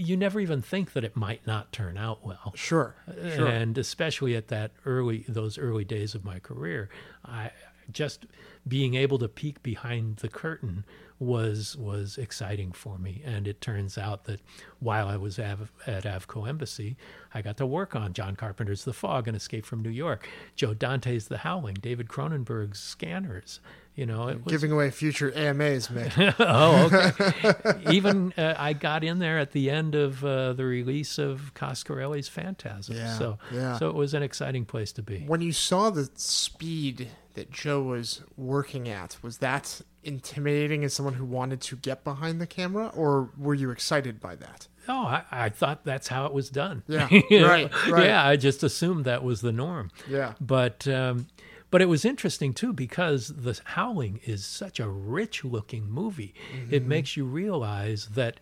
you 0.00 0.16
never 0.16 0.40
even 0.40 0.62
think 0.62 0.92
that 0.94 1.04
it 1.04 1.14
might 1.16 1.46
not 1.46 1.72
turn 1.72 1.96
out 1.98 2.24
well 2.24 2.52
Sure, 2.56 2.94
sure. 3.36 3.46
and 3.46 3.76
especially 3.78 4.34
at 4.34 4.48
that 4.48 4.70
early 4.86 5.24
those 5.28 5.58
early 5.58 5.84
days 5.84 6.14
of 6.14 6.24
my 6.24 6.38
career 6.38 6.88
i 7.24 7.50
just 7.92 8.26
being 8.66 8.94
able 8.94 9.18
to 9.18 9.28
peek 9.28 9.62
behind 9.62 10.16
the 10.18 10.28
curtain 10.28 10.84
was 11.20 11.76
was 11.76 12.16
exciting 12.16 12.72
for 12.72 12.98
me. 12.98 13.22
And 13.24 13.46
it 13.46 13.60
turns 13.60 13.98
out 13.98 14.24
that 14.24 14.40
while 14.80 15.06
I 15.06 15.16
was 15.16 15.38
av- 15.38 15.70
at 15.86 16.04
Avco 16.04 16.48
Embassy, 16.48 16.96
I 17.34 17.42
got 17.42 17.58
to 17.58 17.66
work 17.66 17.94
on 17.94 18.14
John 18.14 18.36
Carpenter's 18.36 18.84
The 18.84 18.94
Fog 18.94 19.28
and 19.28 19.36
Escape 19.36 19.66
from 19.66 19.82
New 19.82 19.90
York, 19.90 20.26
Joe 20.56 20.72
Dante's 20.72 21.28
The 21.28 21.38
Howling, 21.38 21.76
David 21.80 22.08
Cronenberg's 22.08 22.80
Scanners. 22.80 23.60
You 23.94 24.06
know, 24.06 24.28
it 24.28 24.42
was 24.44 24.50
Giving 24.50 24.72
away 24.72 24.90
future 24.90 25.30
AMAs, 25.34 25.88
Mick. 25.88 26.34
oh, 26.38 26.86
okay. 26.86 27.92
Even 27.94 28.32
uh, 28.38 28.54
I 28.56 28.72
got 28.72 29.04
in 29.04 29.18
there 29.18 29.38
at 29.38 29.50
the 29.50 29.68
end 29.68 29.94
of 29.94 30.24
uh, 30.24 30.54
the 30.54 30.64
release 30.64 31.18
of 31.18 31.52
Coscarelli's 31.54 32.28
Phantasm. 32.28 32.96
Yeah, 32.96 33.18
so, 33.18 33.38
yeah. 33.52 33.76
so 33.78 33.90
it 33.90 33.94
was 33.94 34.14
an 34.14 34.22
exciting 34.22 34.64
place 34.64 34.92
to 34.92 35.02
be. 35.02 35.24
when 35.26 35.42
you 35.42 35.52
saw 35.52 35.90
the 35.90 36.08
speed 36.14 37.08
that 37.34 37.50
Joe 37.50 37.82
was 37.82 38.22
working 38.50 38.88
at, 38.88 39.16
was 39.22 39.38
that 39.38 39.80
intimidating 40.02 40.82
as 40.82 40.92
someone 40.92 41.14
who 41.14 41.24
wanted 41.24 41.60
to 41.60 41.76
get 41.76 42.02
behind 42.02 42.40
the 42.40 42.46
camera, 42.46 42.90
or 42.96 43.30
were 43.38 43.54
you 43.54 43.70
excited 43.70 44.20
by 44.20 44.34
that? 44.34 44.66
Oh, 44.88 45.04
I, 45.04 45.22
I 45.30 45.48
thought 45.50 45.84
that's 45.84 46.08
how 46.08 46.26
it 46.26 46.32
was 46.32 46.50
done. 46.50 46.82
Yeah, 46.88 47.04
right, 47.30 47.70
right. 47.88 48.06
Yeah, 48.06 48.26
I 48.26 48.34
just 48.36 48.64
assumed 48.64 49.04
that 49.04 49.22
was 49.22 49.40
the 49.40 49.52
norm. 49.52 49.92
Yeah. 50.08 50.34
But 50.40 50.88
um, 50.88 51.28
but 51.70 51.80
it 51.80 51.86
was 51.86 52.04
interesting 52.04 52.52
too 52.52 52.72
because 52.72 53.28
the 53.28 53.58
Howling 53.64 54.20
is 54.24 54.44
such 54.44 54.80
a 54.80 54.88
rich-looking 54.88 55.88
movie. 55.88 56.34
Mm-hmm. 56.52 56.74
It 56.74 56.86
makes 56.86 57.16
you 57.16 57.24
realize 57.24 58.08
that 58.14 58.40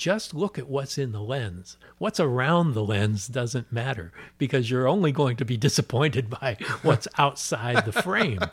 just 0.00 0.32
look 0.32 0.58
at 0.58 0.66
what's 0.66 0.96
in 0.96 1.12
the 1.12 1.20
lens. 1.20 1.76
What's 1.98 2.18
around 2.18 2.72
the 2.72 2.82
lens 2.82 3.28
doesn't 3.28 3.70
matter 3.70 4.12
because 4.38 4.70
you're 4.70 4.88
only 4.88 5.12
going 5.12 5.36
to 5.36 5.44
be 5.44 5.56
disappointed 5.68 6.30
by 6.30 6.56
what's 6.80 7.06
outside 7.18 7.84
the 7.84 7.92
frame. 7.92 8.40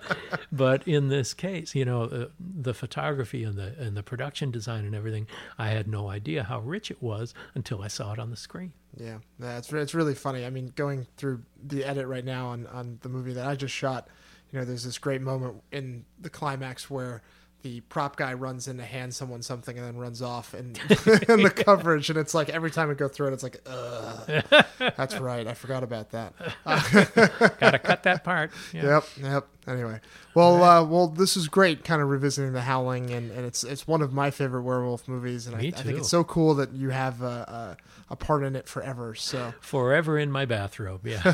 But 0.52 0.88
in 0.88 1.10
this 1.10 1.34
case, 1.34 1.76
you 1.76 1.86
know, 1.86 2.04
uh, 2.04 2.26
the 2.40 2.74
photography 2.74 3.44
and 3.44 3.58
the 3.58 3.76
and 3.78 3.96
the 3.96 4.04
production 4.04 4.50
design 4.50 4.86
and 4.86 4.96
everything, 4.96 5.28
I 5.58 5.70
had 5.70 5.88
no 5.88 6.10
idea 6.10 6.44
how 6.44 6.60
rich 6.60 6.90
it 6.90 7.02
was 7.02 7.34
until 7.54 7.82
I 7.82 7.88
saw 7.88 8.14
it 8.14 8.20
on 8.20 8.30
the 8.30 8.38
screen. 8.38 8.74
Yeah, 8.96 9.20
yeah, 9.40 9.58
it's 9.58 9.72
it's 9.72 9.94
really 9.94 10.16
funny. 10.16 10.46
I 10.46 10.50
mean, 10.50 10.72
going 10.76 11.06
through 11.18 11.44
the 11.62 11.84
edit 11.84 12.08
right 12.08 12.26
now 12.26 12.48
on 12.48 12.66
on 12.68 13.00
the 13.02 13.10
movie 13.10 13.34
that 13.34 13.46
I 13.46 13.56
just 13.56 13.74
shot, 13.74 14.08
you 14.52 14.60
know, 14.60 14.66
there's 14.66 14.84
this 14.84 14.98
great 14.98 15.22
moment 15.22 15.62
in 15.72 16.06
the 16.20 16.30
climax 16.30 16.90
where 16.90 17.22
the 17.68 17.82
prop 17.82 18.16
guy 18.16 18.34
runs 18.34 18.70
in 18.70 18.78
to 18.78 18.84
hand 18.84 19.14
someone 19.14 19.42
something 19.42 19.78
and 19.78 19.86
then 19.86 19.98
runs 19.98 20.22
off 20.22 20.54
and 20.54 20.78
in 21.28 21.44
the 21.44 21.52
coverage 21.54 22.10
and 22.10 22.18
it's 22.18 22.34
like 22.34 22.48
every 22.48 22.72
time 22.72 22.90
I 22.90 22.94
go 22.94 23.10
through 23.10 23.28
it 23.28 23.34
it's 23.34 23.44
like 23.44 23.62
Ugh. 23.66 24.44
that's 24.96 25.20
right 25.20 25.46
I 25.46 25.54
forgot 25.54 25.84
about 25.84 26.12
that 26.12 26.34
Got 27.60 27.72
to 27.72 27.80
cut 27.80 28.04
that 28.04 28.24
part. 28.24 28.52
Yeah. 28.74 28.86
Yep, 28.86 29.04
yep. 29.22 29.48
Anyway, 29.68 30.00
well, 30.34 30.64
uh, 30.64 30.84
well, 30.84 31.08
this 31.08 31.36
is 31.36 31.48
great, 31.48 31.84
kind 31.84 32.02
of 32.02 32.10
revisiting 32.10 32.54
the 32.54 32.62
Howling, 32.62 33.12
and, 33.12 33.32
and 33.32 33.46
it's 33.46 33.64
it's 33.64 33.86
one 33.86 34.02
of 34.02 34.14
my 34.14 34.32
favorite 34.32 34.62
werewolf 34.62 35.08
movies, 35.08 35.46
and 35.46 35.56
I, 35.56 35.60
I 35.60 35.72
think 35.72 35.98
it's 35.98 36.10
so 36.10 36.24
cool 36.24 36.56
that 36.56 36.74
you 36.74 36.90
have 36.90 37.22
a, 37.22 37.78
a, 38.10 38.14
a 38.14 38.16
part 38.16 38.44
in 38.44 38.56
it 38.56 38.68
forever. 38.68 39.14
So 39.14 39.54
forever 39.60 40.18
in 40.18 40.32
my 40.32 40.46
bathrobe. 40.46 41.06
Yeah. 41.06 41.34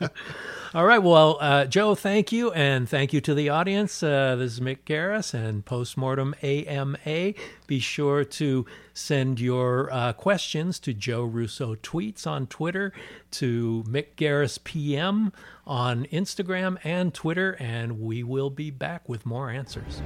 All 0.74 0.86
right. 0.86 1.02
Well, 1.02 1.38
uh, 1.40 1.66
Joe, 1.66 1.94
thank 1.94 2.32
you. 2.32 2.52
And 2.52 2.88
thank 2.88 3.12
you 3.12 3.20
to 3.22 3.34
the 3.34 3.48
audience. 3.48 4.02
Uh, 4.02 4.36
this 4.36 4.52
is 4.52 4.60
Mick 4.60 4.78
Garris 4.86 5.34
and 5.34 5.64
Postmortem 5.64 6.34
AMA. 6.42 7.34
Be 7.72 7.80
sure 7.80 8.22
to 8.22 8.66
send 8.92 9.40
your 9.40 9.90
uh, 9.90 10.12
questions 10.12 10.78
to 10.80 10.92
Joe 10.92 11.24
Russo 11.24 11.74
Tweets 11.76 12.26
on 12.26 12.46
Twitter, 12.46 12.92
to 13.30 13.82
Mick 13.88 14.08
Garris 14.14 14.62
PM 14.62 15.32
on 15.66 16.04
Instagram 16.12 16.76
and 16.84 17.14
Twitter, 17.14 17.56
and 17.58 17.98
we 17.98 18.22
will 18.22 18.50
be 18.50 18.70
back 18.70 19.08
with 19.08 19.24
more 19.24 19.48
answers. 19.48 20.02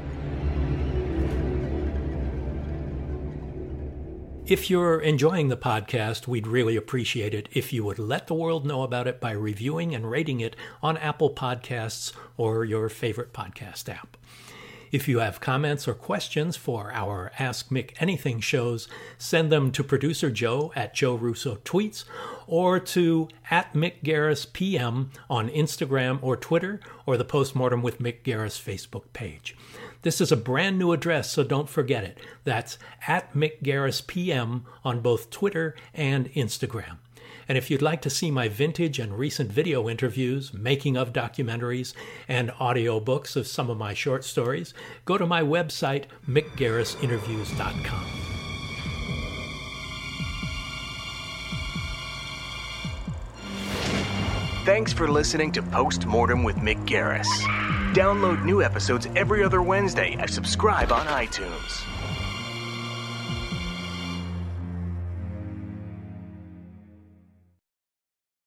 If 4.46 4.70
you're 4.70 5.00
enjoying 5.00 5.49
the 5.49 5.56
podcast, 5.56 6.28
we'd 6.28 6.46
really 6.46 6.76
appreciate 6.76 7.35
it 7.35 7.49
if 7.50 7.73
you 7.73 7.82
would 7.82 7.99
let 7.99 8.28
the 8.28 8.35
world 8.35 8.64
know 8.64 8.85
about 8.85 9.08
it 9.08 9.20
by 9.20 9.32
reviewing 9.32 9.92
and 9.92 10.08
rating 10.08 10.38
it 10.38 10.54
on 10.85 10.96
Apple 10.99 11.30
Podcasts 11.30 12.12
or 12.37 12.64
your 12.64 12.88
favorite 12.88 13.32
podcast 13.32 13.88
app. 13.88 14.16
If 14.97 15.09
you 15.09 15.19
have 15.19 15.43
comments 15.43 15.87
or 15.87 15.93
questions 15.93 16.57
for 16.57 16.91
our 16.95 17.31
Ask 17.38 17.69
Mick 17.69 17.91
Anything 18.00 18.41
shows, 18.41 18.88
send 19.19 19.53
them 19.53 19.71
to 19.73 19.85
producer 19.85 20.31
Joe 20.31 20.73
at 20.75 20.95
Joe 20.95 21.17
Russo 21.17 21.57
Tweets 21.67 22.05
or 22.47 22.81
to 22.81 23.29
at 23.51 23.75
Mick 23.75 24.01
Garris 24.03 24.51
PM 24.51 25.11
on 25.29 25.51
Instagram 25.51 26.18
or 26.23 26.35
Twitter 26.35 26.81
or 27.05 27.18
the 27.18 27.27
Postmortem 27.27 27.83
with 27.83 27.99
Mick 27.99 28.23
Garris 28.25 28.59
Facebook 28.59 29.03
page. 29.12 29.55
This 30.01 30.18
is 30.23 30.33
a 30.33 30.37
brand 30.37 30.79
new 30.79 30.92
address, 30.92 31.31
so 31.31 31.44
don't 31.44 31.68
forget 31.68 32.03
it. 32.03 32.16
That's 32.44 32.79
at 33.07 33.35
Mick 33.35 33.61
Garris 33.62 34.01
PM 34.07 34.64
on 34.83 35.01
both 35.01 35.29
Twitter 35.29 35.75
and 35.92 36.33
Instagram. 36.33 36.97
And 37.49 37.57
if 37.57 37.71
you'd 37.71 37.83
like 37.83 38.03
to 38.03 38.11
see 38.11 38.31
my 38.31 38.49
vintage 38.49 38.99
and 38.99 39.19
recent 39.19 39.53
video 39.53 39.89
interviews, 39.89 40.53
making 40.53 40.97
of 40.97 41.12
documentaries, 41.12 41.95
and 42.29 42.51
audiobooks 42.53 43.37
of 43.37 43.47
some 43.47 43.71
of 43.71 43.79
my 43.79 43.95
short 43.95 44.25
stories, 44.25 44.75
go 45.05 45.17
to 45.19 45.27
my 45.27 45.43
website, 45.43 46.05
mickgarrisinterviews.com. 46.29 48.27
Thanks 54.67 54.93
for 54.93 55.07
listening 55.07 55.53
to 55.53 55.62
Postmortem 55.62 56.43
with 56.43 56.57
Mick 56.57 56.85
Garris. 56.89 57.29
Download 57.95 58.45
new 58.45 58.62
episodes 58.62 59.07
every 59.15 59.45
other 59.45 59.62
Wednesday 59.62 60.17
and 60.19 60.29
subscribe 60.29 60.91
on 60.91 61.07
iTunes. 61.07 61.95